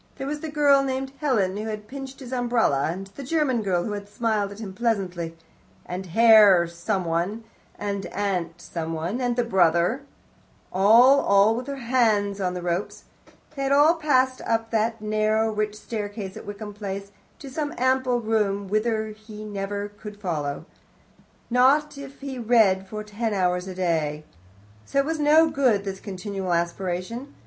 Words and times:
There 0.17 0.25
was 0.25 0.39
the 0.39 0.49
girl 0.49 0.81
named 0.81 1.11
Helen, 1.21 1.55
who 1.57 1.67
had 1.67 1.87
pinched 1.87 2.21
his 2.21 2.33
umbrella, 2.33 2.87
and 2.91 3.05
the 3.05 3.21
German 3.23 3.61
girl 3.61 3.83
who 3.83 3.91
had 3.91 4.09
smiled 4.09 4.51
at 4.51 4.57
him 4.57 4.73
pleasantly, 4.73 5.37
and 5.85 6.07
Herr 6.07 6.65
someone, 6.65 7.43
and 7.77 8.07
Aunt 8.07 8.59
someone, 8.59 9.21
and 9.21 9.35
the 9.35 9.43
brother 9.43 10.01
all, 10.73 11.19
all 11.19 11.55
with 11.55 11.67
their 11.67 11.75
hands 11.75 12.41
on 12.41 12.55
the 12.55 12.63
ropes. 12.63 13.03
They 13.55 13.61
had 13.61 13.71
all 13.71 13.93
passed 13.93 14.41
up 14.47 14.71
that 14.71 15.01
narrow, 15.01 15.53
rich 15.53 15.75
staircase 15.75 16.35
at 16.35 16.47
Wickham 16.47 16.73
Place, 16.73 17.11
to 17.37 17.47
some 17.47 17.71
ample 17.77 18.21
room, 18.21 18.67
whither 18.69 19.09
he 19.09 19.43
could 19.43 19.53
never 19.53 19.91
follow 20.19 20.53
them, 20.53 20.65
not 21.51 21.95
if 21.99 22.21
he 22.21 22.39
read 22.39 22.87
for 22.87 23.03
ten 23.03 23.35
hours 23.35 23.67
a 23.67 23.75
day. 23.75 24.23
Oh, 24.95 24.97
it 24.97 25.05
was 25.05 25.19
not 25.19 25.53
good, 25.53 25.83
this 25.83 25.99
continual 25.99 26.53
aspiration. 26.53 27.35